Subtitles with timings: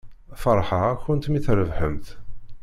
[0.41, 2.07] Feṛḥeɣ-akent mi trebḥemt.